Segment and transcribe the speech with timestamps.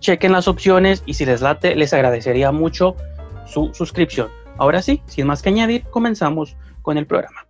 [0.00, 2.96] chequen las opciones y si les late, les agradecería mucho
[3.46, 4.28] su suscripción.
[4.58, 7.46] Ahora sí, sin más que añadir, comenzamos con el programa.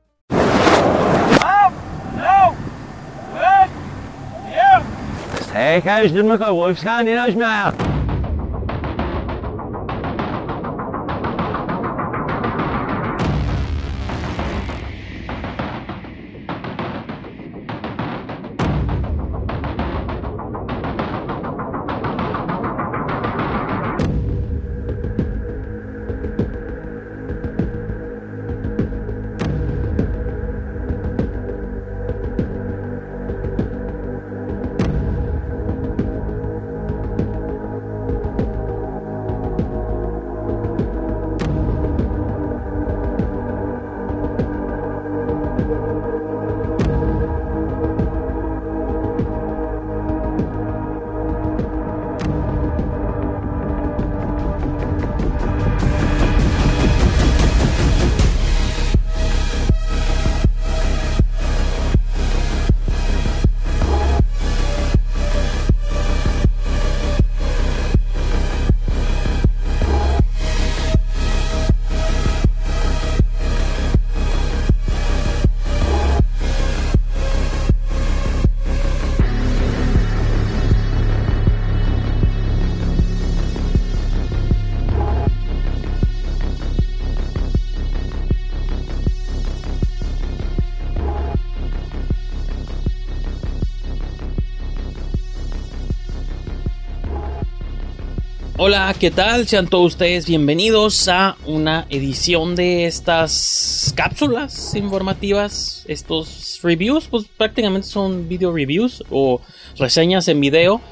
[98.62, 99.48] Hola, ¿qué tal?
[99.48, 107.88] Sean todos ustedes bienvenidos a una edición de estas cápsulas informativas, estos reviews, pues prácticamente
[107.88, 109.40] son video reviews o
[109.78, 110.82] reseñas en video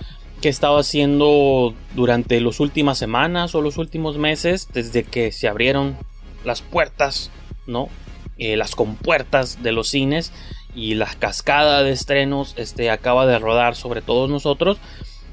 [0.40, 5.46] que he estado haciendo durante las últimas semanas o los últimos meses desde que se
[5.46, 5.98] abrieron
[6.46, 7.30] las puertas,
[7.66, 7.90] ¿no?
[8.38, 10.32] Eh, las compuertas de los cines
[10.74, 14.78] y la cascada de estrenos este, acaba de rodar sobre todos nosotros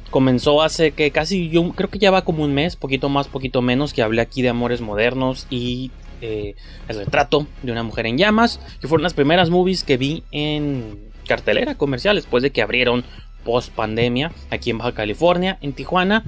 [0.09, 3.61] comenzó hace que casi yo creo que ya va como un mes, poquito más, poquito
[3.61, 5.91] menos, que hablé aquí de Amores Modernos y
[6.21, 6.55] eh,
[6.87, 11.11] El retrato de una mujer en llamas, que fueron las primeras movies que vi en
[11.27, 13.03] cartelera comercial después de que abrieron
[13.43, 16.23] post pandemia aquí en Baja California, en Tijuana.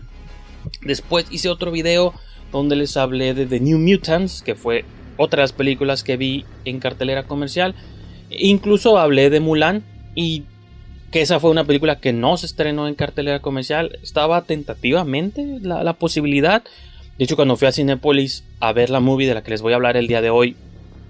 [0.81, 2.13] Después hice otro video
[2.51, 4.85] donde les hablé de The New Mutants, que fue
[5.17, 7.75] otra de las películas que vi en cartelera comercial.
[8.29, 9.83] incluso hablé de Mulan
[10.15, 10.43] y
[11.11, 13.97] que esa fue una película que no se estrenó en cartelera comercial.
[14.03, 16.63] Estaba tentativamente la, posibilidad.
[17.17, 19.73] De hecho, cuando fui a Cinepolis a ver la movie de la que les voy
[19.73, 20.55] a hablar el día de hoy,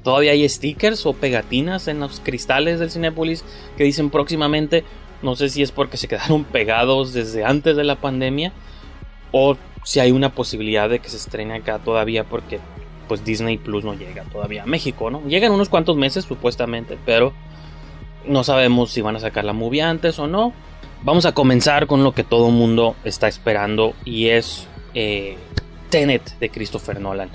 [0.03, 3.43] todavía hay stickers o pegatinas en los cristales del Cinepolis
[3.75, 4.83] que dicen próximamente.
[5.23, 8.53] No sé si es porque se quedaron pegados desde antes de la pandemia
[9.31, 12.59] o si hay una posibilidad de que se estrene acá todavía porque
[13.07, 15.25] pues Disney Plus no llega todavía a México, ¿no?
[15.27, 17.33] Llegan unos cuantos meses supuestamente, pero
[18.27, 20.53] no sabemos si van a sacar la movie antes o no.
[21.03, 25.37] Vamos a comenzar con lo que todo mundo está esperando y es eh,
[25.89, 27.29] Tenet de Christopher Nolan.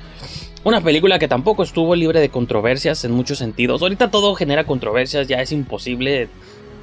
[0.64, 3.82] Una película que tampoco estuvo libre de controversias en muchos sentidos.
[3.82, 6.28] Ahorita todo genera controversias, ya es imposible.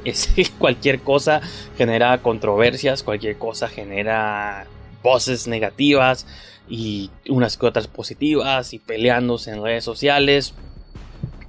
[0.57, 1.41] Cualquier cosa
[1.77, 4.65] genera controversias, cualquier cosa genera
[5.03, 6.25] voces negativas
[6.69, 10.53] y unas que otras positivas y peleándose en redes sociales.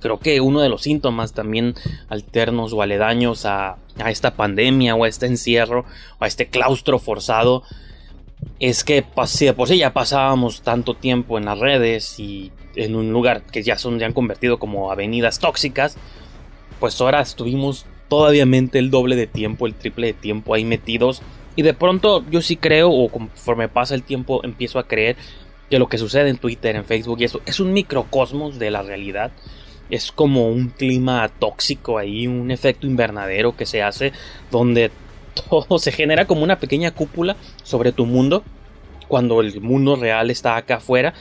[0.00, 1.74] Creo que uno de los síntomas también
[2.08, 5.84] alternos o aledaños a, a esta pandemia o a este encierro
[6.18, 7.62] o a este claustro forzado
[8.58, 12.96] es que si de por sí ya pasábamos tanto tiempo en las redes y en
[12.96, 15.96] un lugar que ya son ya han convertido como avenidas tóxicas,
[16.78, 21.22] pues ahora estuvimos todavía el doble de tiempo, el triple de tiempo ahí metidos
[21.56, 25.16] y de pronto yo sí creo, o conforme pasa el tiempo, empiezo a creer
[25.68, 28.82] que lo que sucede en Twitter, en Facebook y eso, es un microcosmos de la
[28.82, 29.30] realidad.
[29.90, 34.12] Es como un clima tóxico ahí, un efecto invernadero que se hace
[34.50, 34.90] donde
[35.50, 38.42] todo se genera como una pequeña cúpula sobre tu mundo
[39.08, 41.14] cuando el mundo real está acá afuera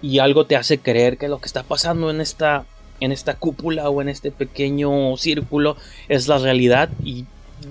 [0.00, 2.66] y algo te hace creer que lo que está pasando en esta
[3.00, 5.76] en esta cúpula o en este pequeño círculo
[6.08, 7.24] es la realidad y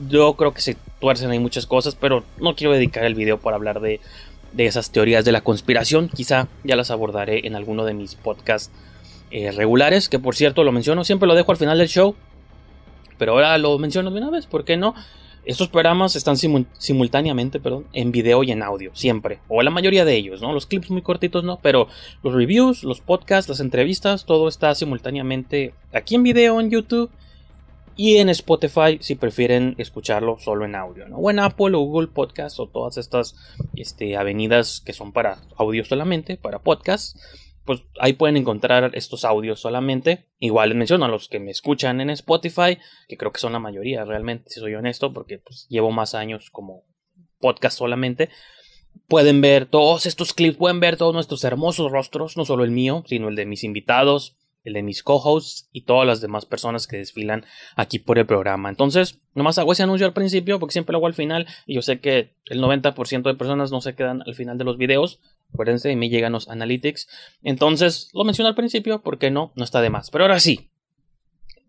[0.09, 3.55] yo creo que se tuercen ahí muchas cosas, pero no quiero dedicar el video para
[3.55, 3.99] hablar de,
[4.57, 6.09] esas teorías de la conspiración.
[6.09, 8.71] Quizá ya las abordaré en alguno de mis podcasts
[9.31, 12.15] eh, regulares, que por cierto lo menciono, siempre lo dejo al final del show,
[13.17, 14.93] pero ahora lo menciono de una vez, ¿por qué no?
[15.43, 20.15] Estos programas están simultáneamente perdón, en video y en audio, siempre, o la mayoría de
[20.15, 20.53] ellos, ¿no?
[20.53, 21.87] Los clips muy cortitos no, pero
[22.23, 27.09] los reviews, los podcasts, las entrevistas, todo está simultáneamente aquí en video en YouTube
[27.95, 31.05] y en Spotify si prefieren escucharlo solo en audio.
[31.15, 33.35] O en Apple o Google Podcast o todas estas
[33.75, 37.17] este, avenidas que son para audio solamente, para podcast,
[37.71, 40.25] pues ahí pueden encontrar estos audios solamente.
[40.39, 42.77] Igual les menciono a los que me escuchan en Spotify,
[43.07, 46.49] que creo que son la mayoría realmente, si soy honesto, porque pues, llevo más años
[46.51, 46.83] como
[47.39, 48.27] podcast solamente.
[49.07, 53.05] Pueden ver todos estos clips, pueden ver todos nuestros hermosos rostros, no solo el mío,
[53.07, 54.35] sino el de mis invitados,
[54.65, 57.45] el de mis co-hosts y todas las demás personas que desfilan
[57.77, 58.67] aquí por el programa.
[58.67, 61.81] Entonces, nomás hago ese anuncio al principio porque siempre lo hago al final y yo
[61.81, 65.21] sé que el 90% de personas no se quedan al final de los videos.
[65.53, 67.07] Acuérdense, me llegan los analytics.
[67.43, 70.09] Entonces, lo menciono al principio porque no, no está de más.
[70.09, 70.69] Pero ahora sí,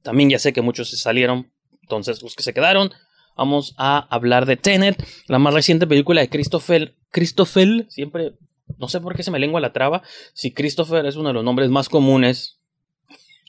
[0.02, 1.50] también ya sé que muchos se salieron.
[1.82, 2.93] Entonces, los que se quedaron,
[3.37, 6.94] vamos a hablar de Tenet, la más reciente película de Christopher.
[7.11, 8.34] Christopher, siempre
[8.79, 10.02] no sé por qué se me lengua la traba.
[10.34, 12.58] Si Christopher es uno de los nombres más comunes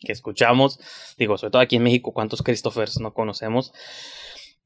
[0.01, 0.79] que escuchamos,
[1.17, 3.73] digo, sobre todo aquí en México, ¿cuántos Christophers no conocemos?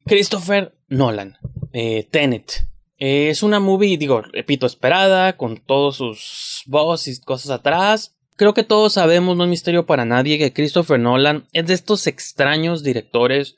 [0.05, 1.37] Christopher Nolan,
[1.73, 2.67] eh, Tenet.
[2.99, 8.15] Eh, es una movie, digo, repito, esperada, con todos sus voz y cosas atrás.
[8.35, 12.07] Creo que todos sabemos, no es misterio para nadie, que Christopher Nolan es de estos
[12.07, 13.55] extraños directores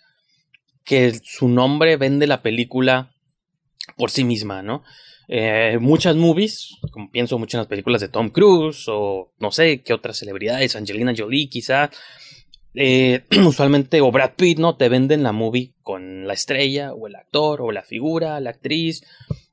[0.83, 3.13] que su nombre vende la película
[3.97, 4.83] por sí misma, ¿no?
[5.27, 9.83] Eh, muchas movies, como pienso mucho en las películas de Tom Cruise o no sé
[9.83, 11.91] qué otras celebridades, Angelina Jolie quizá,
[12.73, 14.75] eh, usualmente o Brad Pitt, ¿no?
[14.75, 19.03] Te venden la movie con la estrella o el actor o la figura, la actriz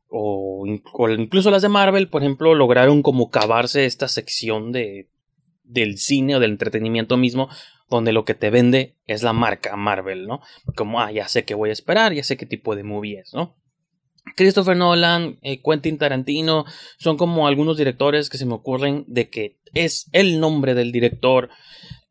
[0.09, 5.09] o, incluso las de Marvel, por ejemplo, lograron como cavarse esta sección de
[5.65, 7.49] del cine o del entretenimiento mismo
[7.91, 10.41] donde lo que te vende es la marca Marvel, ¿no?
[10.75, 13.33] Como, ah, ya sé qué voy a esperar, ya sé qué tipo de movie es,
[13.33, 13.57] ¿no?
[14.35, 16.65] Christopher Nolan, eh, Quentin Tarantino,
[16.99, 21.49] son como algunos directores que se me ocurren de que es el nombre del director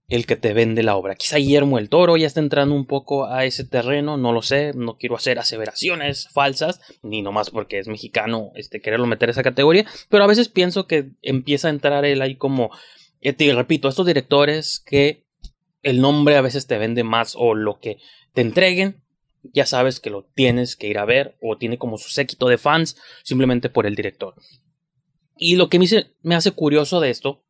[0.07, 1.15] el que te vende la obra.
[1.15, 4.73] Quizá Guillermo el Toro ya está entrando un poco a ese terreno, no lo sé,
[4.75, 9.43] no quiero hacer aseveraciones falsas, ni nomás porque es mexicano este, quererlo meter en esa
[9.43, 12.69] categoría, pero a veces pienso que empieza a entrar él ahí como,
[13.21, 15.25] eh, te repito, estos directores que
[15.81, 17.97] el nombre a veces te vende más o lo que
[18.33, 19.05] te entreguen
[19.53, 22.57] ya sabes que lo tienes que ir a ver o tiene como su séquito de
[22.57, 24.35] fans simplemente por el director.
[25.37, 27.43] Y lo que me, hace curioso de esto,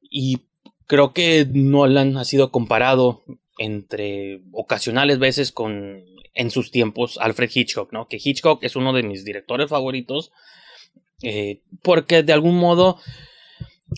[0.00, 0.47] y
[0.88, 3.22] creo que Nolan ha sido comparado
[3.58, 6.02] entre ocasionales veces con
[6.34, 8.06] en sus tiempos Alfred Hitchcock, ¿no?
[8.08, 10.32] Que Hitchcock es uno de mis directores favoritos
[11.22, 12.98] eh, porque de algún modo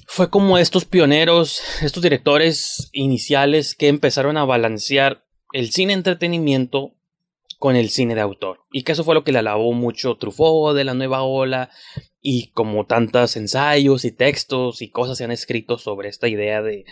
[0.07, 6.95] fue como estos pioneros, estos directores iniciales que empezaron a balancear el cine entretenimiento
[7.59, 8.61] con el cine de autor.
[8.73, 11.71] Y que eso fue lo que le alabó mucho Truffaut de la nueva ola
[12.21, 16.85] y como tantos ensayos y textos y cosas se han escrito sobre esta idea de,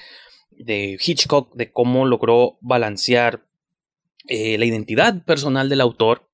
[0.50, 3.46] de Hitchcock, de cómo logró balancear
[4.26, 6.28] eh, la identidad personal del autor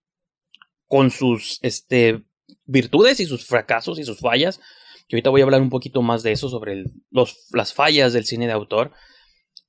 [0.86, 2.24] con sus este,
[2.66, 4.60] virtudes y sus fracasos y sus fallas.
[5.08, 8.24] Que ahorita voy a hablar un poquito más de eso, sobre los, las fallas del
[8.24, 8.92] cine de autor.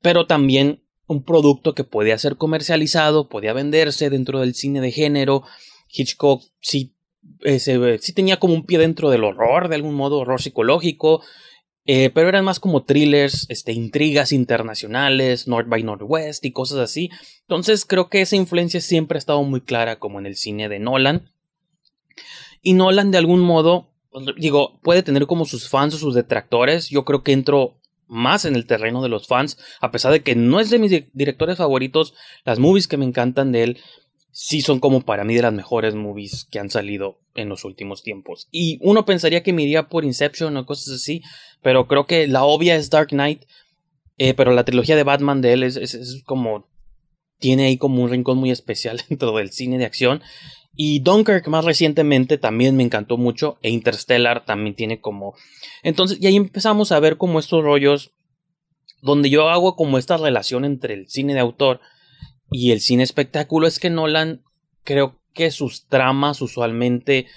[0.01, 5.43] Pero también un producto que podía ser comercializado, podía venderse dentro del cine de género.
[5.89, 6.94] Hitchcock sí,
[7.41, 11.21] eh, sí tenía como un pie dentro del horror, de algún modo, horror psicológico.
[11.87, 17.11] Eh, pero eran más como thrillers, este, intrigas internacionales, North by Northwest y cosas así.
[17.41, 20.79] Entonces creo que esa influencia siempre ha estado muy clara como en el cine de
[20.79, 21.29] Nolan.
[22.63, 23.91] Y Nolan de algún modo,
[24.37, 26.89] digo, puede tener como sus fans o sus detractores.
[26.89, 27.77] Yo creo que entro
[28.07, 31.05] más en el terreno de los fans, a pesar de que no es de mis
[31.13, 32.15] directores favoritos,
[32.45, 33.77] las movies que me encantan de él
[34.37, 38.03] sí son como para mí de las mejores movies que han salido en los últimos
[38.03, 38.49] tiempos.
[38.51, 41.21] Y uno pensaría que me iría por Inception o cosas así,
[41.61, 43.43] pero creo que la obvia es Dark Knight,
[44.17, 46.67] eh, pero la trilogía de Batman de él es, es como
[47.39, 50.21] tiene ahí como un rincón muy especial dentro del cine de acción
[50.75, 55.35] y Dunkirk más recientemente también me encantó mucho e Interstellar también tiene como...
[55.81, 58.11] Entonces, y ahí empezamos a ver como estos rollos
[59.01, 61.79] donde yo hago como esta relación entre el cine de autor
[62.51, 64.43] y el cine espectáculo es que Nolan
[64.83, 67.27] creo que sus tramas usualmente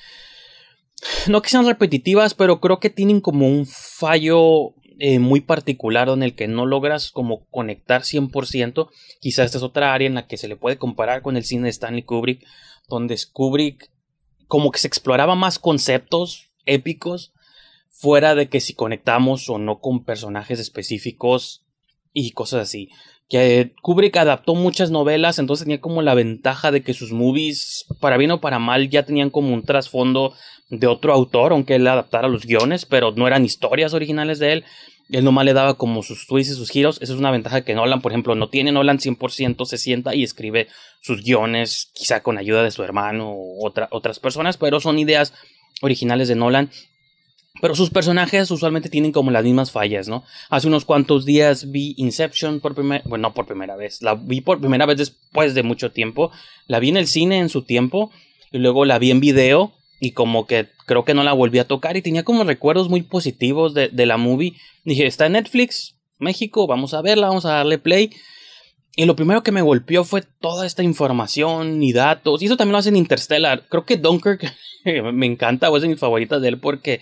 [1.28, 6.22] no que sean repetitivas, pero creo que tienen como un fallo eh, muy particular en
[6.22, 8.88] el que no logras como conectar 100%.
[9.20, 11.64] Quizás esta es otra área en la que se le puede comparar con el cine
[11.64, 12.44] de Stanley Kubrick,
[12.88, 13.90] donde Kubrick
[14.48, 17.32] como que se exploraba más conceptos épicos
[17.88, 21.64] fuera de que si conectamos o no con personajes específicos
[22.12, 22.90] y cosas así.
[23.28, 28.16] Que Kubrick adaptó muchas novelas, entonces tenía como la ventaja de que sus movies, para
[28.16, 30.32] bien o para mal, ya tenían como un trasfondo
[30.70, 34.64] de otro autor, aunque él adaptara los guiones, pero no eran historias originales de él.
[35.10, 36.98] Él nomás le daba como sus twists y sus giros.
[37.00, 38.72] Esa es una ventaja que Nolan, por ejemplo, no tiene.
[38.72, 40.68] Nolan 100% se sienta y escribe
[41.00, 45.32] sus guiones, quizá con ayuda de su hermano o otras personas, pero son ideas
[45.80, 46.70] originales de Nolan.
[47.60, 50.24] Pero sus personajes usualmente tienen como las mismas fallas, ¿no?
[50.48, 54.40] Hace unos cuantos días vi Inception por primera bueno, no por primera vez, la vi
[54.40, 56.30] por primera vez después de mucho tiempo.
[56.66, 58.10] La vi en el cine en su tiempo
[58.52, 61.66] y luego la vi en video y como que creo que no la volví a
[61.66, 64.54] tocar y tenía como recuerdos muy positivos de, de la movie.
[64.84, 68.10] Dije, está en Netflix, México, vamos a verla, vamos a darle play.
[68.96, 72.42] Y lo primero que me golpeó fue toda esta información y datos.
[72.42, 73.64] Y eso también lo hace en Interstellar.
[73.68, 74.52] Creo que Dunkirk
[75.12, 77.00] me encanta, o es de mis favoritas de él porque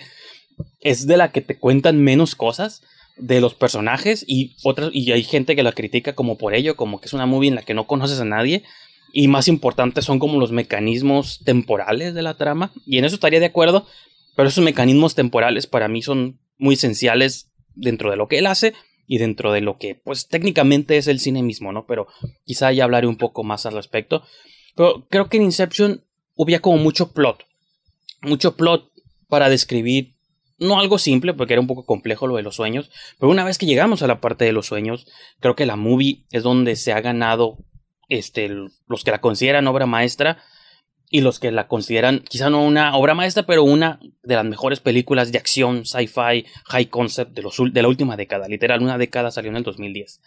[0.81, 2.83] es de la que te cuentan menos cosas
[3.17, 7.01] de los personajes y otras y hay gente que la critica como por ello, como
[7.01, 8.63] que es una movie en la que no conoces a nadie
[9.13, 12.73] y más importante son como los mecanismos temporales de la trama.
[12.85, 13.87] Y en eso estaría de acuerdo,
[14.35, 18.75] pero esos mecanismos temporales para mí son muy esenciales dentro de lo que él hace
[19.07, 21.87] y dentro de lo que pues técnicamente es el cine mismo, ¿no?
[21.87, 22.09] Pero
[22.45, 24.23] quizá ya hablaré un poco más al respecto.
[24.75, 26.03] Pero creo que en Inception
[26.35, 27.47] hubo como mucho plot.
[28.23, 28.91] Mucho plot
[29.29, 30.16] para describir
[30.59, 33.59] no algo simple, porque era un poco complejo lo de los sueños, pero una vez
[33.59, 35.07] que llegamos a la parte de los sueños,
[35.41, 37.59] creo que la movie es donde se ha ganado
[38.09, 40.39] este, los que la consideran obra maestra
[41.09, 44.81] y los que la consideran quizá no una obra maestra, pero una de las mejores
[44.81, 48.49] películas de acción, sci-fi, high concept de, los, de la última década.
[48.49, 50.21] Literal, una década salió en el 2010.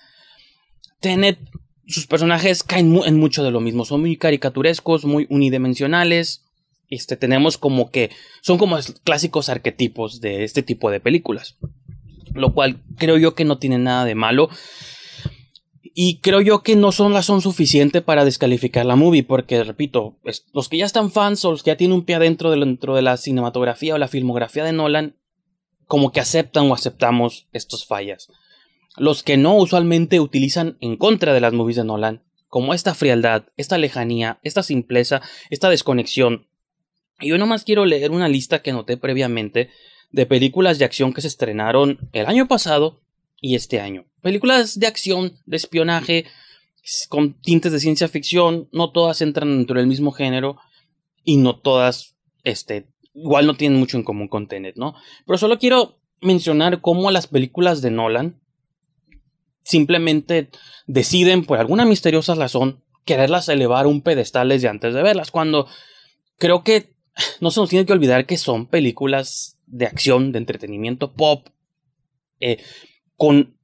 [1.02, 1.40] Tenet,
[1.88, 3.84] sus personajes caen en mucho de lo mismo.
[3.84, 6.46] Son muy caricaturescos, muy unidimensionales.
[6.89, 8.10] Este, tenemos como que
[8.41, 11.58] son como clásicos arquetipos de este tipo de películas.
[12.34, 14.50] Lo cual creo yo que no tiene nada de malo.
[15.93, 20.17] Y creo yo que no son razón suficiente para descalificar la movie, porque repito,
[20.53, 23.01] los que ya están fans o los que ya tienen un pie adentro dentro de
[23.01, 25.15] la cinematografía o la filmografía de Nolan,
[25.86, 28.27] como que aceptan o aceptamos estas fallas.
[28.98, 33.46] Los que no usualmente utilizan en contra de las movies de Nolan, como esta frialdad,
[33.58, 36.48] esta lejanía, esta simpleza, esta desconexión.
[37.20, 39.70] Y yo nomás quiero leer una lista que anoté previamente
[40.12, 43.02] de películas de acción que se estrenaron el año pasado
[43.42, 44.06] y este año.
[44.22, 46.26] Películas de acción, de espionaje,
[47.10, 50.58] con tintes de ciencia ficción, no todas entran dentro del mismo género
[51.24, 54.96] y no todas, este, igual no tienen mucho en común con Tenet, ¿no?
[55.26, 58.40] Pero solo quiero mencionar cómo las películas de Nolan
[59.64, 60.50] simplemente
[60.88, 65.68] deciden, por alguna misteriosa razón, quererlas elevar un pedestal desde antes de verlas, cuando
[66.38, 66.94] creo que
[67.40, 71.48] no se nos tiene que olvidar que son películas de acción, de entretenimiento pop,
[72.40, 72.64] eh,
[73.16, 73.58] con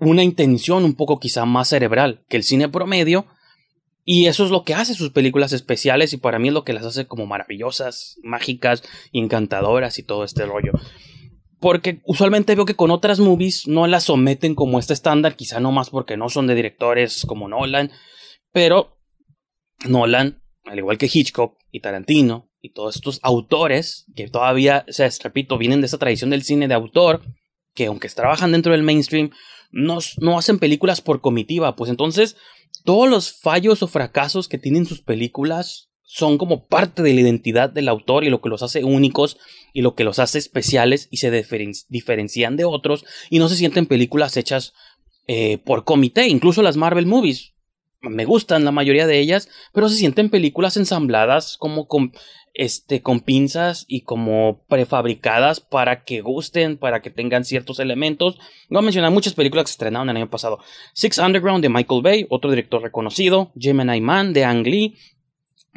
[0.00, 3.26] una intención un poco quizá más cerebral que el cine promedio
[4.04, 6.72] Y eso es lo que hace sus películas especiales y para mí es lo que
[6.72, 8.82] las hace como maravillosas, mágicas,
[9.12, 10.72] encantadoras y todo este rollo.
[11.60, 15.70] Porque usualmente veo que con otras movies no las someten como este estándar, quizá no
[15.70, 17.92] más porque no son de directores como Nolan,
[18.50, 18.98] pero
[19.86, 25.08] Nolan, al igual que Hitchcock y Tarantino y todos estos autores que todavía, o sea,
[25.22, 27.22] repito, vienen de esa tradición del cine de autor,
[27.74, 29.30] que aunque trabajan dentro del mainstream,
[29.70, 32.36] no, no hacen películas por comitiva, pues entonces
[32.84, 37.70] todos los fallos o fracasos que tienen sus películas son como parte de la identidad
[37.70, 39.38] del autor y lo que los hace únicos
[39.72, 43.86] y lo que los hace especiales y se diferencian de otros y no se sienten
[43.86, 44.72] películas hechas
[45.28, 47.54] eh, por comité, incluso las Marvel Movies.
[48.02, 52.12] Me gustan la mayoría de ellas, pero se sienten películas ensambladas como con,
[52.60, 58.38] este, con pinzas y como prefabricadas para que gusten, para que tengan ciertos elementos.
[58.68, 60.58] Voy a mencionar muchas películas que se estrenaron el año pasado.
[60.92, 63.50] Six Underground de Michael Bay, otro director reconocido.
[63.58, 64.94] Gemini Man de Ang Lee,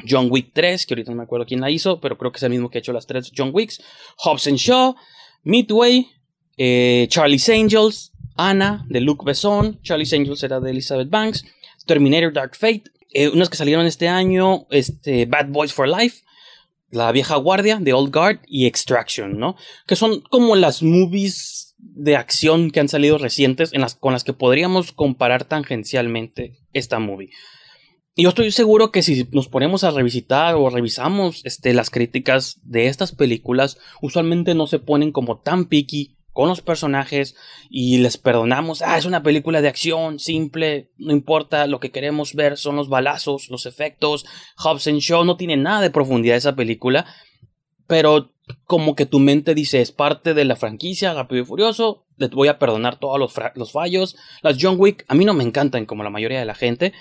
[0.06, 2.42] John Wick 3, que ahorita no me acuerdo quién la hizo, pero creo que es
[2.42, 3.82] el mismo que ha hecho las tres John Wicks,
[4.18, 4.94] Hobbs Shaw,
[5.42, 6.06] Midway,
[6.58, 11.46] eh, Charlie's Angels, Anna de Luc Besson, Charlie's Angels era de Elizabeth Banks,
[11.86, 16.24] Terminator Dark Fate, eh, unas que salieron este año, este, Bad Boys for Life,
[16.94, 19.56] La Vieja Guardia de Old Guard y Extraction, ¿no?
[19.86, 24.92] Que son como las movies de acción que han salido recientes con las que podríamos
[24.92, 27.30] comparar tangencialmente esta movie
[28.16, 32.86] yo estoy seguro que si nos ponemos a revisitar o revisamos este, las críticas de
[32.86, 37.36] estas películas, usualmente no se ponen como tan picky con los personajes
[37.70, 42.34] y les perdonamos, ah, es una película de acción simple, no importa, lo que queremos
[42.34, 44.26] ver son los balazos, los efectos,
[44.58, 47.06] Hobbs Show no tiene nada de profundidad esa película,
[47.86, 48.32] pero
[48.64, 52.48] como que tu mente dice es parte de la franquicia Rápido y Furioso, les voy
[52.48, 56.02] a perdonar todos los, los fallos, las John Wick a mí no me encantan como
[56.02, 56.92] la mayoría de la gente,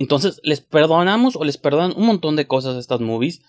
[0.00, 3.42] entonces, les perdonamos o les perdonan un montón de cosas a estas movies.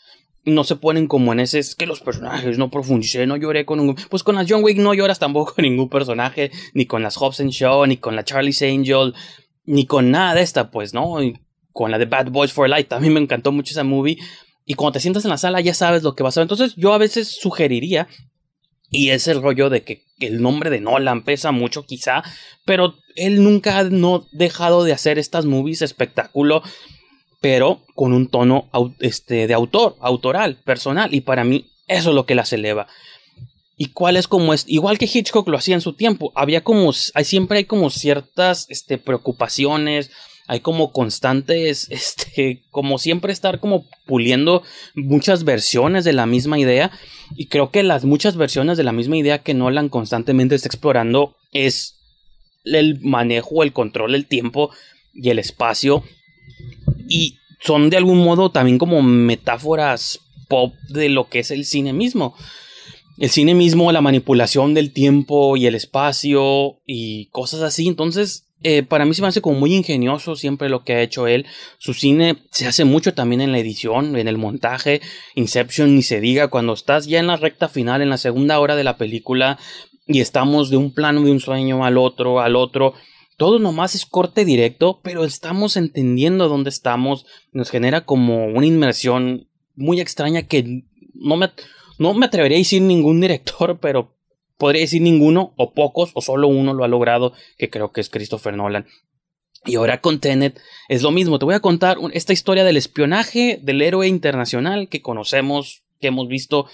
[0.43, 3.79] No se ponen como en ese, es que los personajes no profundicé, no lloré con
[3.79, 3.95] ningún.
[4.09, 7.43] Pues con las John Wick no lloras tampoco con ningún personaje, ni con las Hobbs
[7.49, 9.13] Show, ni con la Charlie's Angel,
[9.65, 11.21] ni con nada de esta, pues, ¿no?
[11.23, 11.39] Y
[11.71, 14.17] con la de Bad Boys for Life, también me encantó mucho esa movie.
[14.65, 16.45] Y cuando te sientas en la sala ya sabes lo que vas a ver.
[16.45, 18.07] Entonces, yo a veces sugeriría
[18.91, 22.23] y es el rollo de que el nombre de Nolan pesa mucho quizá,
[22.65, 26.61] pero él nunca ha no dejado de hacer estas movies espectáculo,
[27.41, 32.25] pero con un tono este, de autor, autoral, personal, y para mí eso es lo
[32.25, 32.87] que las eleva.
[33.75, 36.93] Y cuál es como es, igual que Hitchcock lo hacía en su tiempo, había como,
[37.15, 40.11] hay, siempre hay como ciertas este, preocupaciones,
[40.47, 44.61] hay como constantes, este, como siempre estar como puliendo
[44.93, 46.91] muchas versiones de la misma idea.
[47.35, 51.37] Y creo que las muchas versiones de la misma idea que Nolan constantemente está explorando
[51.51, 51.95] es
[52.65, 54.69] el manejo, el control del tiempo
[55.13, 56.03] y el espacio.
[57.07, 61.93] Y son de algún modo también como metáforas pop de lo que es el cine
[61.93, 62.35] mismo.
[63.17, 67.87] El cine mismo, la manipulación del tiempo y el espacio y cosas así.
[67.87, 71.27] Entonces, eh, para mí se me hace como muy ingenioso siempre lo que ha hecho
[71.27, 71.45] él.
[71.77, 75.01] Su cine se hace mucho también en la edición, en el montaje.
[75.35, 78.75] Inception ni se diga, cuando estás ya en la recta final, en la segunda hora
[78.75, 79.57] de la película,
[80.07, 82.93] y estamos de un plano de un sueño al otro, al otro.
[83.41, 87.25] Todo nomás es corte directo, pero estamos entendiendo dónde estamos.
[87.51, 90.83] Nos genera como una inmersión muy extraña que
[91.15, 91.49] no me,
[91.97, 94.13] no me atrevería a decir ningún director, pero
[94.59, 98.11] podría decir ninguno, o pocos, o solo uno lo ha logrado, que creo que es
[98.11, 98.85] Christopher Nolan.
[99.65, 101.39] Y ahora con Tenet es lo mismo.
[101.39, 106.27] Te voy a contar esta historia del espionaje del héroe internacional que conocemos, que hemos
[106.27, 106.67] visto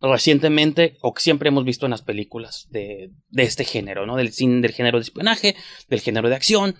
[0.00, 4.16] recientemente o siempre hemos visto en las películas de, de este género, ¿no?
[4.16, 5.56] Del del género de espionaje,
[5.88, 6.76] del género de acción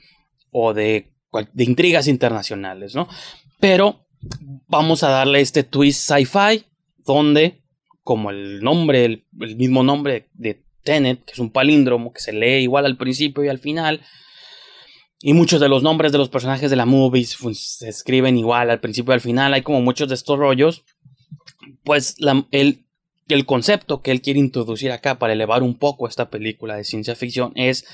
[0.51, 1.13] o de,
[1.53, 3.09] de intrigas internacionales, ¿no?
[3.59, 4.07] Pero
[4.69, 6.65] vamos a darle este twist sci-fi
[7.05, 7.61] donde
[8.03, 12.63] como el nombre, el, mismo nombre de Tenet, que es un palíndromo que se lee
[12.63, 14.01] igual al principio y al final.
[15.21, 18.81] Y muchos de los nombres de los personajes de la movie se escriben igual al
[18.81, 19.53] principio y al final.
[19.53, 20.83] Hay como muchos de estos rollos.
[21.85, 22.17] Pues
[22.51, 22.87] el,
[23.35, 27.15] el concepto que él quiere introducir acá para elevar un poco esta película de ciencia
[27.15, 27.87] ficción es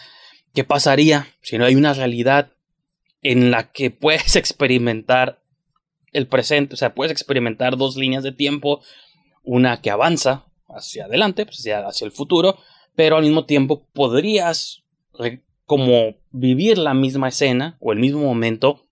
[0.54, 2.52] qué pasaría si no hay una realidad
[3.22, 5.42] en la que puedes experimentar
[6.12, 8.82] el presente, o sea, puedes experimentar dos líneas de tiempo
[9.42, 12.58] una que avanza hacia adelante, pues hacia, hacia el futuro,
[12.94, 14.82] pero al mismo tiempo podrías
[15.66, 18.86] como vivir la misma escena o el mismo momento,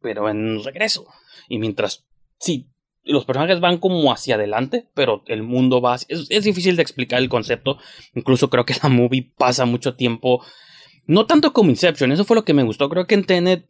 [0.00, 1.06] pero en regreso.
[1.48, 2.06] Y mientras,
[2.38, 2.69] sí,
[3.04, 5.94] los personajes van como hacia adelante, pero el mundo va...
[5.94, 7.78] Es, es, difícil de explicar el concepto.
[8.14, 10.44] Incluso creo que la movie pasa mucho tiempo.
[11.06, 12.88] No tanto como Inception, eso fue lo que me gustó.
[12.88, 13.66] Creo que en Tenet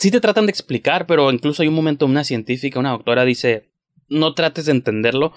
[0.00, 3.70] sí te tratan de explicar, pero incluso hay un momento una científica, una doctora dice,
[4.08, 5.34] no trates de entenderlo,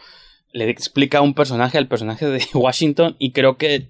[0.54, 3.89] le explica a un personaje, al personaje de Washington, y creo que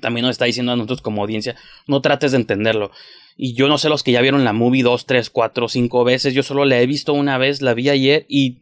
[0.00, 2.90] también nos está diciendo a nosotros como audiencia, no trates de entenderlo.
[3.36, 6.34] Y yo no sé los que ya vieron la movie dos, tres, cuatro, cinco veces,
[6.34, 8.58] yo solo la he visto una vez, la vi ayer y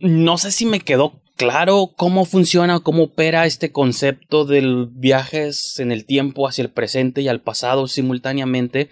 [0.00, 5.92] no sé si me quedó claro cómo funciona, cómo opera este concepto de viajes en
[5.92, 8.90] el tiempo hacia el presente y al pasado simultáneamente.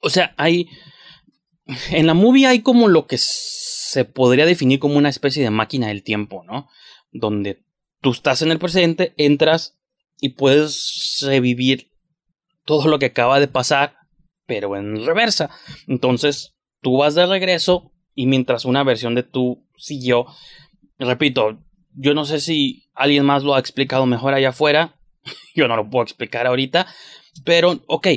[0.00, 0.68] O sea, hay...
[1.90, 5.88] En la movie hay como lo que se podría definir como una especie de máquina
[5.88, 6.68] del tiempo, ¿no?
[7.12, 7.62] Donde
[8.00, 9.77] tú estás en el presente, entras
[10.20, 11.90] y puedes revivir
[12.64, 13.96] todo lo que acaba de pasar,
[14.46, 15.50] pero en reversa.
[15.86, 20.26] Entonces, tú vas de regreso y mientras una versión de tú siguió,
[20.98, 21.58] repito,
[21.94, 24.98] yo no sé si alguien más lo ha explicado mejor allá afuera,
[25.54, 26.86] yo no lo puedo explicar ahorita,
[27.44, 28.08] pero ok,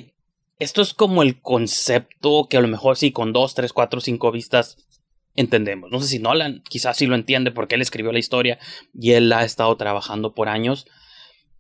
[0.60, 4.32] esto es como el concepto que a lo mejor sí, con dos, tres, cuatro, cinco
[4.32, 4.78] vistas
[5.36, 5.90] entendemos.
[5.92, 8.60] No sé si Nolan quizás sí lo entiende porque él escribió la historia
[8.94, 10.86] y él ha estado trabajando por años.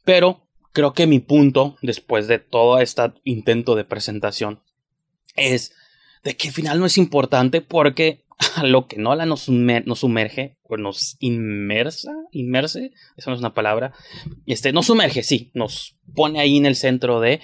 [0.03, 4.61] Pero creo que mi punto, después de todo este intento de presentación,
[5.35, 5.73] es
[6.23, 8.25] de que al final no es importante porque
[8.63, 13.93] lo que Nolan nos, nos sumerge, o nos inmersa, inmerse, esa no es una palabra,
[14.45, 17.41] este, nos sumerge, sí, nos pone ahí en el centro de,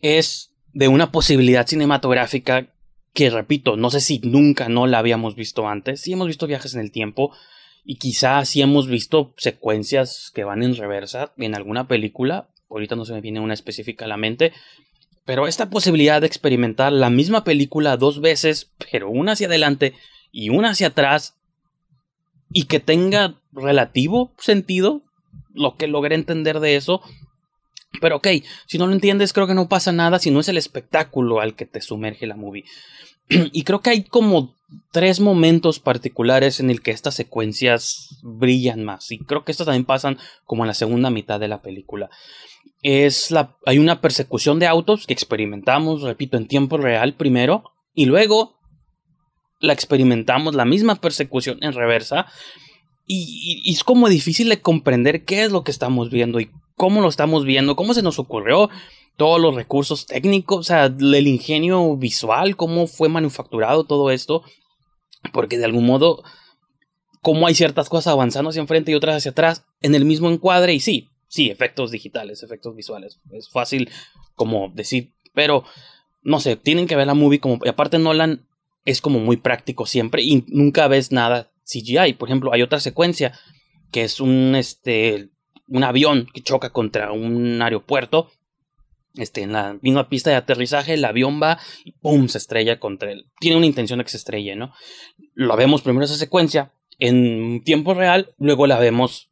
[0.00, 2.72] es de una posibilidad cinematográfica
[3.12, 6.00] que, repito, no sé si nunca no la habíamos visto antes.
[6.00, 7.34] Sí hemos visto viajes en el tiempo
[7.84, 12.48] y quizás sí hemos visto secuencias que van en reversa en alguna película.
[12.70, 14.52] Ahorita no se me viene una específica a la mente.
[15.24, 19.94] Pero esta posibilidad de experimentar la misma película dos veces, pero una hacia adelante
[20.32, 21.36] y una hacia atrás,
[22.50, 25.02] y que tenga relativo sentido,
[25.54, 27.02] lo que logré entender de eso,
[28.00, 28.28] pero ok,
[28.66, 31.54] si no lo entiendes, creo que no pasa nada si no es el espectáculo al
[31.54, 32.64] que te sumerge la movie.
[33.28, 34.56] y creo que hay como
[34.90, 39.10] tres momentos particulares en el que estas secuencias brillan más.
[39.10, 42.10] Y creo que estas también pasan como en la segunda mitad de la película.
[42.82, 47.64] Es la, hay una persecución de autos que experimentamos, repito, en tiempo real primero.
[47.94, 48.58] Y luego
[49.60, 52.26] la experimentamos, la misma persecución en reversa.
[53.06, 57.00] Y, y, es como difícil de comprender qué es lo que estamos viendo y cómo
[57.00, 58.70] lo estamos viendo, cómo se nos ocurrió,
[59.16, 64.42] todos los recursos técnicos, o sea, el ingenio visual, cómo fue manufacturado todo esto,
[65.32, 66.22] porque de algún modo,
[67.20, 70.74] cómo hay ciertas cosas avanzando hacia enfrente y otras hacia atrás en el mismo encuadre,
[70.74, 73.90] y sí, sí, efectos digitales, efectos visuales, es fácil
[74.34, 75.64] como decir, pero
[76.22, 78.46] no sé, tienen que ver la movie como, y aparte Nolan
[78.84, 83.38] es como muy práctico siempre y nunca ves nada CGI, por ejemplo, hay otra secuencia
[83.92, 85.30] que es un, este,
[85.68, 88.30] un avión que choca contra un aeropuerto.
[89.14, 92.28] Este, en la misma pista de aterrizaje, el avión va y ¡pum!
[92.28, 93.26] se estrella contra él.
[93.40, 94.72] Tiene una intención de que se estrelle, ¿no?
[95.34, 99.30] Lo vemos primero esa secuencia en tiempo real, luego la vemos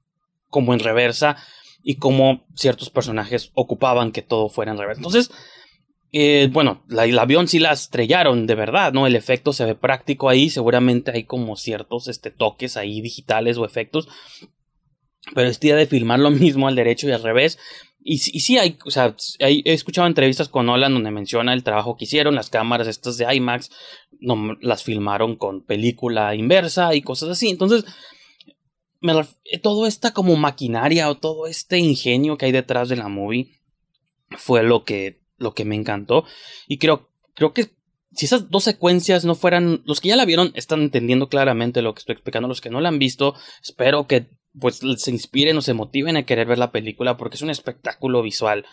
[0.48, 1.36] como en reversa
[1.82, 4.98] y como ciertos personajes ocupaban que todo fuera en reversa.
[4.98, 5.30] Entonces,
[6.12, 9.06] eh, bueno, el avión sí la estrellaron de verdad, ¿no?
[9.06, 13.64] El efecto se ve práctico ahí, seguramente hay como ciertos este, toques ahí digitales o
[13.64, 14.08] efectos,
[15.34, 17.58] pero es día de filmar lo mismo al derecho y al revés.
[18.02, 22.04] Y, sí hay, o sea, he escuchado entrevistas con Nolan donde menciona el trabajo que
[22.04, 23.70] hicieron, las cámaras estas de IMAX,
[24.60, 27.50] las filmaron con película inversa y cosas así.
[27.50, 27.84] Entonces,
[29.00, 29.12] me,
[29.62, 33.52] todo esta como maquinaria o todo este ingenio que hay detrás de la movie
[34.30, 36.24] fue lo que, lo que me encantó.
[36.68, 37.70] Y creo, creo que
[38.12, 41.94] si esas dos secuencias no fueran, los que ya la vieron están entendiendo claramente lo
[41.94, 45.62] que estoy explicando, los que no la han visto, espero que pues se inspiren o
[45.62, 48.66] se motiven a querer ver la película porque es un espectáculo visual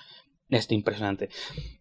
[0.50, 1.30] este impresionante.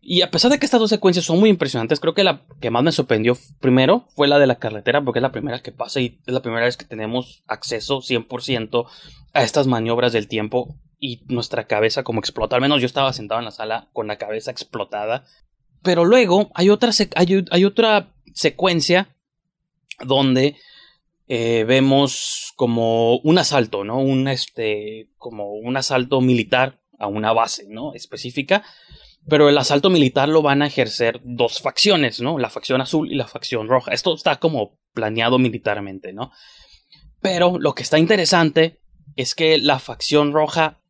[0.01, 2.71] Y a pesar de que estas dos secuencias son muy impresionantes, creo que la que
[2.71, 6.01] más me sorprendió primero fue la de la carretera, porque es la primera que pasa
[6.01, 8.87] y es la primera vez que tenemos acceso 100%
[9.33, 12.57] a estas maniobras del tiempo y nuestra cabeza como explota.
[12.57, 15.25] Al menos yo estaba sentado en la sala con la cabeza explotada.
[15.83, 19.15] Pero luego hay otra, hay, hay otra secuencia
[20.05, 20.57] donde
[21.29, 23.99] eh, vemos como un asalto, ¿no?
[23.99, 27.95] Un, este, como un asalto militar a una base, ¿no?
[27.95, 28.65] Específica.
[29.29, 32.39] Pero el asalto militar lo van a ejercer dos facciones, ¿no?
[32.39, 33.93] La facción azul y la facción roja.
[33.93, 36.31] Esto está como planeado militarmente, ¿no?
[37.21, 38.81] Pero lo que está interesante
[39.17, 40.81] es que la facción roja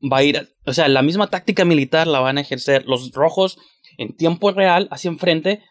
[0.00, 3.58] va a ir, o sea, la misma táctica militar la van a ejercer los rojos
[3.96, 5.62] en tiempo real hacia enfrente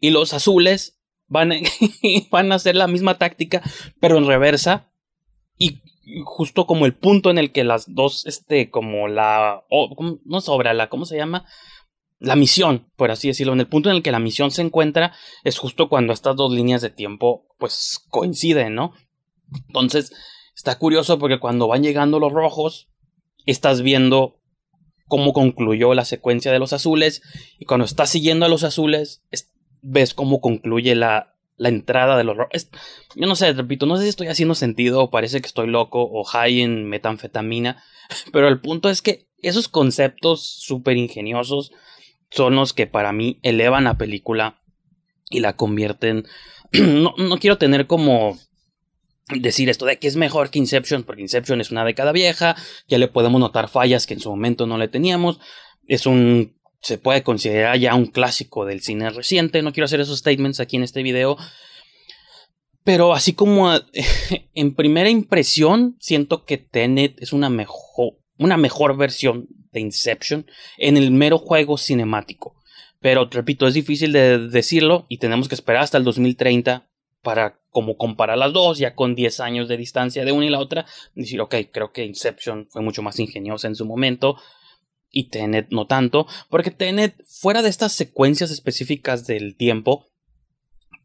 [0.00, 0.99] y los azules
[1.30, 1.56] van a,
[2.30, 3.62] van a hacer la misma táctica,
[3.98, 4.90] pero en reversa.
[5.56, 5.80] Y
[6.24, 9.64] justo como el punto en el que las dos, este, como la,
[10.24, 11.46] no sobra, la, ¿cómo se llama?
[12.20, 15.14] la misión, por así decirlo, en el punto en el que la misión se encuentra
[15.42, 18.92] es justo cuando estas dos líneas de tiempo pues coinciden, ¿no?
[19.68, 20.12] Entonces,
[20.54, 22.88] está curioso porque cuando van llegando los rojos,
[23.46, 24.36] estás viendo
[25.06, 27.22] cómo concluyó la secuencia de los azules
[27.58, 29.22] y cuando estás siguiendo a los azules,
[29.82, 32.68] ves cómo concluye la, la entrada de los rojos.
[33.14, 36.02] Yo no sé, repito, no sé si estoy haciendo sentido o parece que estoy loco
[36.02, 37.82] o high en metanfetamina,
[38.32, 41.72] pero el punto es que esos conceptos súper ingeniosos
[42.30, 44.62] son los que para mí elevan la película
[45.28, 46.26] y la convierten.
[46.72, 48.38] no, no quiero tener como
[49.28, 52.56] decir esto de que es mejor que Inception, porque Inception es una década vieja,
[52.88, 55.40] ya le podemos notar fallas que en su momento no le teníamos,
[55.86, 60.18] es un se puede considerar ya un clásico del cine reciente, no quiero hacer esos
[60.18, 61.36] statements aquí en este video,
[62.84, 63.70] pero así como
[64.54, 70.46] en primera impresión siento que Tenet es una mejor una mejor versión de Inception
[70.78, 72.56] en el mero juego cinemático.
[72.98, 76.88] Pero repito, es difícil de decirlo y tenemos que esperar hasta el 2030
[77.22, 80.58] para como comparar las dos, ya con 10 años de distancia de una y la
[80.58, 84.36] otra, decir, ok, creo que Inception fue mucho más ingeniosa en su momento
[85.10, 90.06] y Tenet no tanto, porque Tenet, fuera de estas secuencias específicas del tiempo,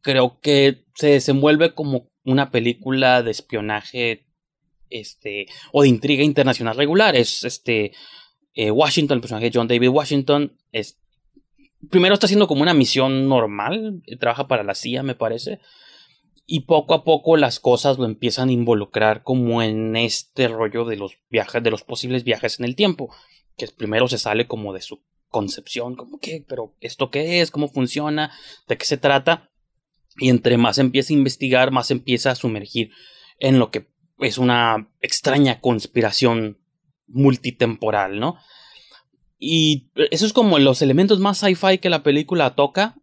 [0.01, 4.27] creo que se desenvuelve como una película de espionaje
[4.89, 7.15] este, o de intriga internacional regular.
[7.15, 7.93] Es este,
[8.53, 10.99] eh, Washington, el personaje de John David Washington, es,
[11.89, 15.59] primero está haciendo como una misión normal, trabaja para la CIA, me parece,
[16.45, 20.97] y poco a poco las cosas lo empiezan a involucrar como en este rollo de
[20.97, 23.13] los viajes, de los posibles viajes en el tiempo,
[23.57, 27.67] que primero se sale como de su concepción, como que, pero esto qué es, cómo
[27.67, 28.31] funciona,
[28.67, 29.51] de qué se trata,
[30.17, 32.91] y entre más empieza a investigar, más empieza a sumergir
[33.39, 33.87] en lo que
[34.19, 36.57] es una extraña conspiración
[37.07, 38.37] multitemporal, ¿no?
[39.37, 42.95] Y eso es como los elementos más sci-fi que la película toca,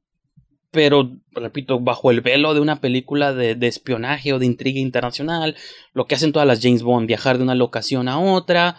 [0.73, 5.55] pero, repito, bajo el velo de una película de, espionaje o de intriga internacional,
[5.93, 8.79] lo que hacen todas las James Bond, viajar de una locación a otra.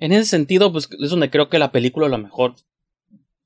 [0.00, 2.56] En ese sentido, pues es donde creo que la película a lo mejor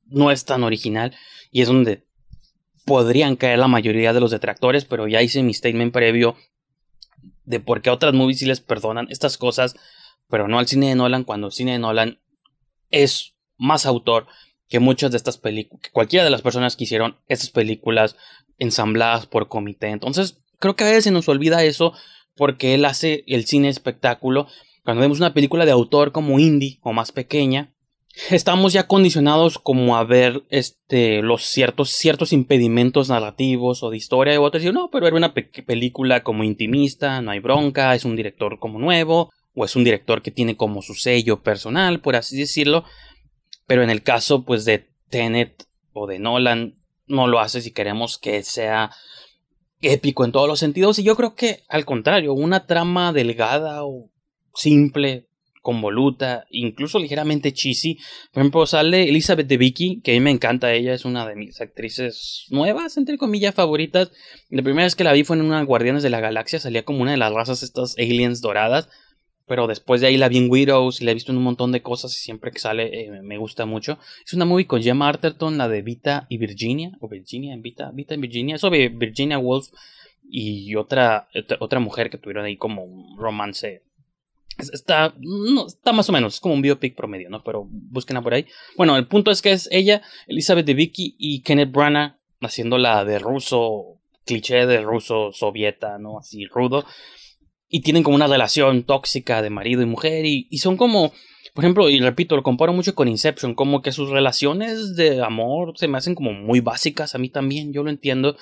[0.06, 1.14] no es tan original
[1.50, 2.06] y es donde
[2.84, 6.36] podrían caer la mayoría de los detractores, pero ya hice mi statement previo
[7.44, 9.76] de por qué otras movies sí les perdonan estas cosas,
[10.28, 12.20] pero no al cine de Nolan, cuando el cine de Nolan
[12.90, 14.26] es más autor
[14.68, 18.16] que muchas de estas películas, cualquiera de las personas que hicieron estas películas
[18.58, 19.88] ensambladas por comité.
[19.88, 21.92] Entonces, creo que a veces se nos olvida eso
[22.36, 24.48] porque él hace el cine espectáculo.
[24.84, 27.74] Cuando vemos una película de autor como indie o más pequeña,
[28.30, 34.34] estamos ya condicionados como a ver este los ciertos ciertos impedimentos narrativos o de historia
[34.34, 38.14] y otros decir no pero era una película como intimista no hay bronca es un
[38.14, 42.36] director como nuevo o es un director que tiene como su sello personal por así
[42.38, 42.84] decirlo
[43.66, 46.76] pero en el caso pues de Tenet o de Nolan
[47.08, 48.92] no lo hace si queremos que sea
[49.80, 54.08] épico en todos los sentidos y yo creo que al contrario una trama delgada o
[54.54, 55.26] simple
[55.64, 57.98] convoluta, incluso ligeramente cheesy.
[58.32, 61.36] Por ejemplo, sale Elizabeth de Vicky, que a mí me encanta, ella es una de
[61.36, 64.12] mis actrices nuevas, entre comillas, favoritas.
[64.50, 67.00] La primera vez que la vi fue en una Guardianes de la Galaxia, salía como
[67.00, 68.90] una de las razas estas aliens doradas.
[69.46, 71.72] Pero después de ahí la vi en Widows y la he visto en un montón
[71.72, 73.98] de cosas y siempre que sale eh, me gusta mucho.
[74.24, 77.90] Es una movie con Gemma Arterton, la de Vita y Virginia, o Virginia en Vita,
[77.92, 79.68] Vita en Virginia, sobre Virginia Woolf
[80.30, 81.28] y otra,
[81.60, 83.82] otra mujer que tuvieron ahí como un romance
[84.58, 87.42] Está, no, está más o menos, es como un biopic promedio, ¿no?
[87.42, 88.46] Pero búsquenla por ahí.
[88.76, 93.04] Bueno, el punto es que es ella, Elizabeth de Vicky y Kenneth Branagh haciendo la
[93.04, 96.18] de ruso, cliché de ruso sovieta, ¿no?
[96.18, 96.84] Así rudo.
[97.68, 101.12] Y tienen como una relación tóxica de marido y mujer y, y son como,
[101.54, 105.76] por ejemplo, y repito, lo comparo mucho con Inception, como que sus relaciones de amor
[105.76, 108.36] se me hacen como muy básicas a mí también, yo lo entiendo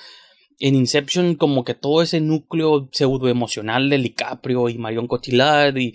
[0.59, 5.93] en Inception como que todo ese núcleo pseudo emocional de DiCaprio y Marion Cotillard y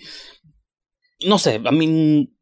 [1.25, 2.33] no sé, a mí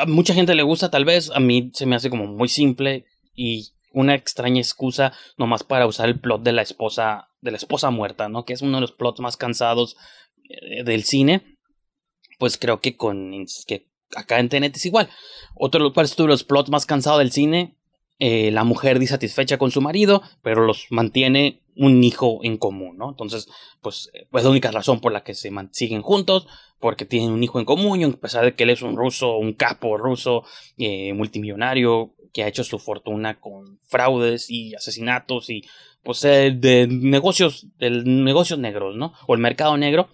[0.00, 3.06] a mucha gente le gusta tal vez, a mí se me hace como muy simple
[3.34, 7.90] y una extraña excusa nomás para usar el plot de la esposa de la esposa
[7.90, 8.44] muerta, ¿no?
[8.44, 9.96] Que es uno de los plots más cansados
[10.48, 11.56] eh, del cine.
[12.38, 13.32] Pues creo que con
[13.66, 15.08] que acá en TNT es igual.
[15.54, 17.77] Otro de los plots más cansados del cine
[18.18, 23.10] eh, la mujer disatisfecha con su marido, pero los mantiene un hijo en común, ¿no?
[23.10, 23.48] Entonces,
[23.80, 26.48] pues, eh, es la única razón por la que se siguen juntos,
[26.80, 29.36] porque tienen un hijo en común, y a pesar de que él es un ruso,
[29.36, 30.42] un capo ruso,
[30.78, 35.62] eh, multimillonario, que ha hecho su fortuna con fraudes y asesinatos y,
[36.02, 39.12] pues, de negocios, de negocios negros, ¿no?
[39.28, 40.08] O el mercado negro,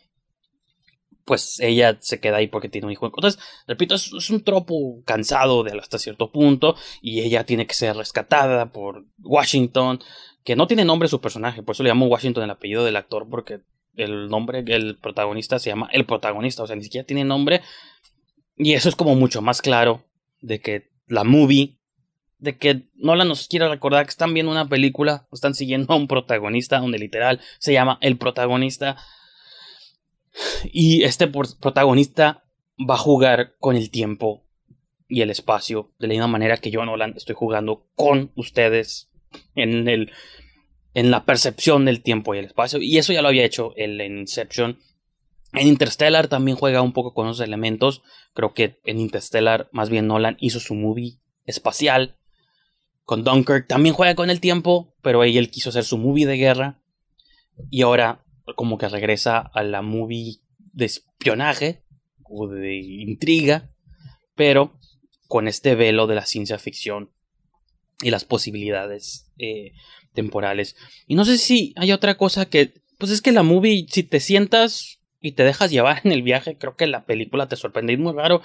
[1.24, 3.06] pues ella se queda ahí porque tiene un hijo.
[3.06, 7.96] Entonces, repito, es, un tropo cansado de hasta cierto punto y ella tiene que ser
[7.96, 10.00] rescatada por Washington,
[10.44, 13.26] que no tiene nombre su personaje, por eso le llamo Washington el apellido del actor
[13.28, 13.60] porque
[13.96, 17.62] el nombre, el protagonista se llama el protagonista, o sea, ni siquiera tiene nombre.
[18.56, 20.04] Y eso es como mucho más claro
[20.40, 21.78] de que la movie,
[22.38, 26.08] de que Nolan nos quiere recordar que están viendo una película, están siguiendo a un
[26.08, 28.96] protagonista, donde literal se llama el protagonista.
[30.72, 32.44] Y este protagonista
[32.78, 34.44] va a jugar con el tiempo
[35.08, 39.10] y el espacio de la misma manera que yo, Nolan, estoy jugando con ustedes
[39.54, 40.12] en el
[40.94, 42.80] en la percepción del tiempo y el espacio.
[42.80, 44.78] Y eso ya lo había hecho en Inception.
[45.52, 48.02] En Interstellar también juega un poco con esos elementos.
[48.32, 52.16] Creo que en Interstellar, más bien Nolan hizo su movie espacial.
[53.04, 56.80] Con Dunkirk también juega con el tiempo, pero él quiso hacer su movie de guerra.
[57.70, 58.23] Y ahora
[58.56, 60.40] como que regresa a la movie
[60.72, 61.82] de espionaje
[62.24, 63.70] o de intriga,
[64.34, 64.78] pero
[65.28, 67.10] con este velo de la ciencia ficción
[68.02, 69.72] y las posibilidades eh,
[70.12, 70.76] temporales.
[71.06, 74.20] Y no sé si hay otra cosa que, pues es que la movie, si te
[74.20, 77.94] sientas y te dejas llevar en el viaje, creo que la película te sorprende.
[77.94, 78.42] Es muy raro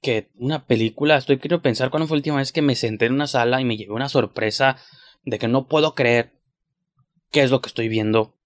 [0.00, 3.14] que una película, estoy quiero pensar cuándo fue la última vez que me senté en
[3.14, 4.76] una sala y me llevé una sorpresa
[5.24, 6.32] de que no puedo creer
[7.30, 8.36] qué es lo que estoy viendo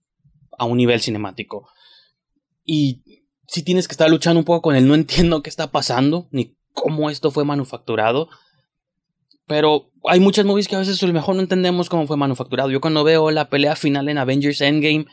[0.58, 1.68] a un nivel cinemático.
[2.64, 3.02] Y
[3.46, 6.56] si tienes que estar luchando un poco con el no entiendo qué está pasando, ni
[6.72, 8.28] cómo esto fue manufacturado.
[9.46, 12.70] Pero hay muchas movies que a veces lo mejor no entendemos cómo fue manufacturado.
[12.70, 15.06] Yo cuando veo la pelea final en Avengers Endgame,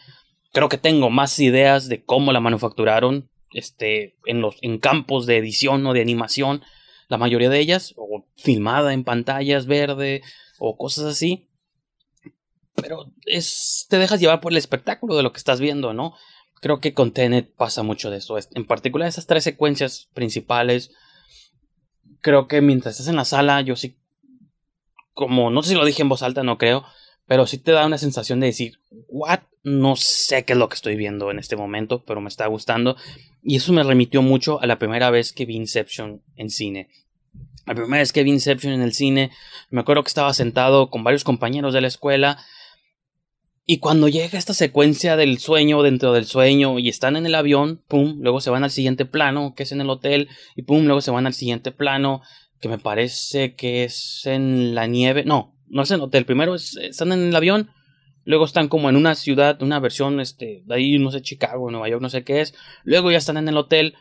[0.52, 5.38] creo que tengo más ideas de cómo la manufacturaron este, en, los, en campos de
[5.38, 6.64] edición o de animación.
[7.10, 10.22] La mayoría de ellas, o filmada en pantallas verde,
[10.58, 11.50] o cosas así.
[12.76, 16.14] Pero es, te dejas llevar por el espectáculo de lo que estás viendo, ¿no?
[16.62, 18.38] Creo que con Tenet pasa mucho de esto.
[18.54, 20.92] En particular esas tres secuencias principales.
[22.22, 23.98] Creo que mientras estás en la sala, yo sí
[25.14, 26.86] como, no sé si lo dije en voz alta, no creo,
[27.28, 30.76] pero sí te da una sensación de decir, what, no sé qué es lo que
[30.76, 32.98] estoy viendo en este momento, pero me está gustando.
[33.42, 36.90] Y eso me remitió mucho a la primera vez que vi Inception en cine.
[37.66, 39.32] La primera vez que vi Inception en el cine,
[39.70, 42.38] me acuerdo que estaba sentado con varios compañeros de la escuela.
[43.66, 47.82] Y cuando llega esta secuencia del sueño dentro del sueño y están en el avión,
[47.88, 51.00] pum, luego se van al siguiente plano, que es en el hotel, y pum, luego
[51.00, 52.22] se van al siguiente plano,
[52.60, 55.24] que me parece que es en la nieve.
[55.24, 56.26] No, no es en el hotel.
[56.26, 57.70] Primero están en el avión,
[58.26, 61.88] luego están como en una ciudad, una versión este, de ahí, no sé, Chicago, Nueva
[61.88, 62.54] York, no sé qué es.
[62.84, 63.96] Luego ya están en el hotel,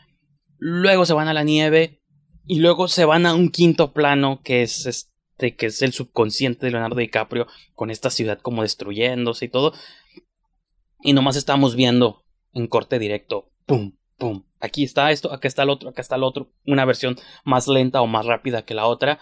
[0.59, 2.02] luego se van a la nieve
[2.47, 6.67] y luego se van a un quinto plano que es este, que es el subconsciente
[6.67, 9.73] de Leonardo DiCaprio con esta ciudad como destruyéndose y todo.
[11.01, 15.71] Y nomás estamos viendo en corte directo, pum, pum, aquí está esto, acá está el
[15.71, 19.19] otro, acá está el otro, una versión más lenta o más rápida que la otra.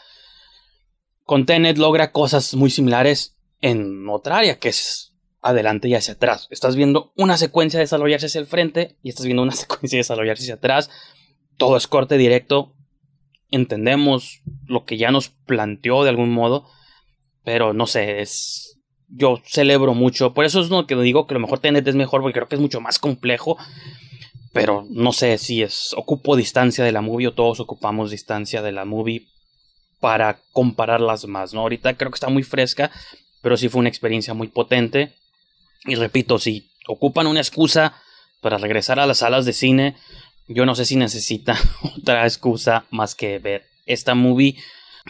[1.24, 6.48] Con Tenet logra cosas muy similares en otra área, que es adelante y hacia atrás.
[6.50, 10.54] Estás viendo una secuencia desarrollarse hacia el frente y estás viendo una secuencia desarrollarse hacia
[10.54, 10.90] atrás.
[11.56, 12.74] Todo es corte directo.
[13.50, 16.66] Entendemos lo que ya nos planteó de algún modo,
[17.44, 20.34] pero no sé, es yo celebro mucho.
[20.34, 22.54] Por eso es lo que digo que lo mejor Tenet es mejor, porque creo que
[22.54, 23.56] es mucho más complejo
[24.52, 28.72] pero no sé si es ocupo distancia de la movie o todos ocupamos distancia de
[28.72, 29.28] la movie
[30.00, 31.60] para compararlas más, ¿no?
[31.60, 32.90] Ahorita creo que está muy fresca,
[33.42, 35.14] pero sí fue una experiencia muy potente.
[35.84, 37.94] Y repito, si ocupan una excusa
[38.40, 39.96] para regresar a las salas de cine,
[40.54, 41.56] yo no sé si necesitan
[41.98, 44.56] otra excusa más que ver esta movie.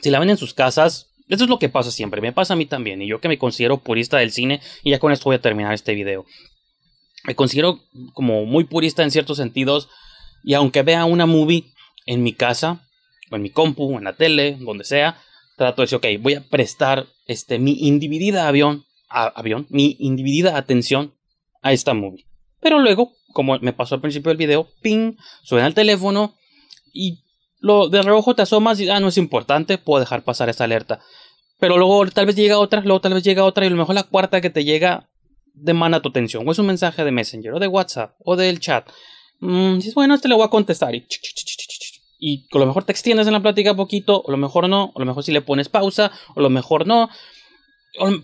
[0.02, 2.56] Si la ven en sus casas, eso es lo que pasa siempre, me pasa a
[2.56, 5.36] mí también, y yo que me considero purista del cine, y ya con esto voy
[5.36, 6.26] a terminar este video
[7.24, 7.80] me considero
[8.12, 9.88] como muy purista en ciertos sentidos
[10.42, 11.72] y aunque vea una movie
[12.06, 12.86] en mi casa
[13.30, 15.18] o en mi compu, en la tele, donde sea,
[15.56, 21.14] trato de decir, ok, voy a prestar este, mi individida avión, avión, mi individida atención
[21.62, 22.26] a esta movie.
[22.60, 26.34] Pero luego, como me pasó al principio del video, ping, suena el teléfono
[26.92, 27.20] y
[27.60, 31.00] lo de reojo te asomas y ah, no es importante, puedo dejar pasar esa alerta.
[31.58, 33.94] Pero luego tal vez llega otra, luego tal vez llega otra y a lo mejor
[33.94, 35.08] la cuarta que te llega
[35.52, 38.88] demanda tu atención, o es un mensaje de Messenger, o de WhatsApp, o del chat.
[39.40, 41.06] Mm, dices, bueno, este le voy a contestar y,
[42.18, 44.84] y a lo mejor te extiendes en la plática poquito, o a lo mejor no,
[44.86, 47.10] o a lo mejor si le pones pausa, o a lo mejor no.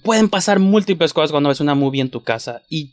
[0.02, 2.92] pueden pasar múltiples cosas cuando ves una movie en tu casa y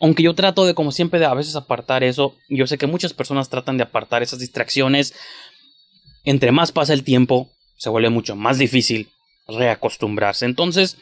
[0.00, 3.12] aunque yo trato de como siempre de a veces apartar eso, yo sé que muchas
[3.12, 5.14] personas tratan de apartar esas distracciones.
[6.24, 9.10] Entre más pasa el tiempo, se vuelve mucho más difícil
[9.46, 10.46] reacostumbrarse.
[10.46, 10.96] Entonces,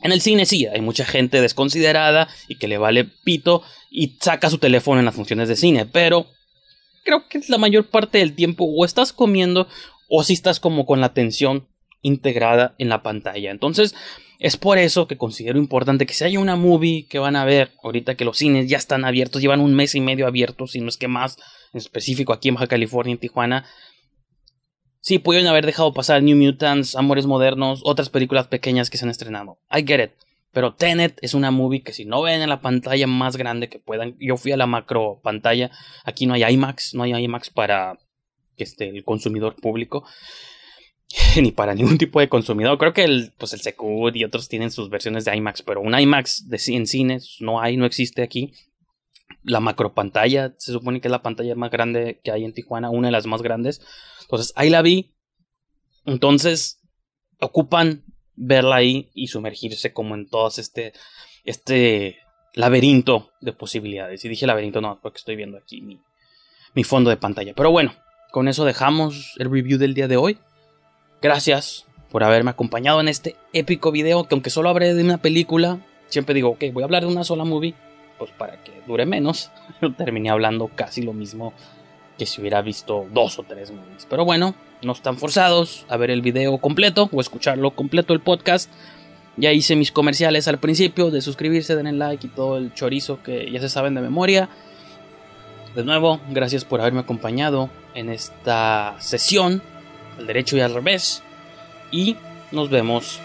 [0.00, 4.48] en el cine sí, hay mucha gente desconsiderada y que le vale pito y saca
[4.48, 6.26] su teléfono en las funciones de cine, pero
[7.04, 9.68] creo que la mayor parte del tiempo o estás comiendo
[10.08, 11.68] o si estás como con la atención
[12.00, 13.50] integrada en la pantalla.
[13.50, 13.94] Entonces,
[14.38, 17.72] es por eso que considero importante que si hay una movie que van a ver,
[17.82, 20.88] ahorita que los cines ya están abiertos, llevan un mes y medio abiertos, si no
[20.88, 21.36] es que más,
[21.72, 23.64] en específico aquí en Baja California, en Tijuana.
[25.00, 29.10] Sí, pueden haber dejado pasar New Mutants, Amores Modernos, otras películas pequeñas que se han
[29.10, 29.58] estrenado.
[29.70, 30.12] I get it.
[30.50, 33.80] Pero Tenet es una movie que si no ven en la pantalla más grande que
[33.80, 35.70] puedan, yo fui a la macro pantalla,
[36.04, 37.98] aquí no hay IMAX, no hay IMAX para
[38.56, 40.04] este, el consumidor público.
[41.40, 42.78] ni para ningún tipo de consumidor.
[42.78, 45.98] Creo que el, pues el Secud y otros tienen sus versiones de IMAX, pero un
[45.98, 48.52] IMAX de, en cines no hay, no existe aquí.
[49.42, 52.90] La macro pantalla se supone que es la pantalla más grande que hay en Tijuana,
[52.90, 53.80] una de las más grandes.
[54.22, 55.14] Entonces ahí la vi.
[56.06, 56.80] Entonces
[57.40, 58.04] ocupan
[58.34, 60.92] verla ahí y sumergirse como en todo este,
[61.44, 62.18] este
[62.54, 64.24] laberinto de posibilidades.
[64.24, 66.00] Y dije laberinto, no, porque estoy viendo aquí mi,
[66.74, 67.54] mi fondo de pantalla.
[67.54, 67.94] Pero bueno,
[68.32, 70.38] con eso dejamos el review del día de hoy.
[71.24, 75.78] Gracias por haberme acompañado en este épico video que aunque solo hablé de una película,
[76.08, 77.72] siempre digo, ok, voy a hablar de una sola movie,
[78.18, 79.50] pues para que dure menos.
[79.96, 81.54] Terminé hablando casi lo mismo
[82.18, 84.06] que si hubiera visto dos o tres movies.
[84.10, 88.70] Pero bueno, no están forzados a ver el video completo o escucharlo completo el podcast.
[89.38, 93.50] Ya hice mis comerciales al principio de suscribirse, denle like y todo el chorizo que
[93.50, 94.50] ya se saben de memoria.
[95.74, 99.62] De nuevo, gracias por haberme acompañado en esta sesión
[100.18, 101.22] al derecho y al revés.
[101.90, 102.16] Y
[102.50, 103.20] nos vemos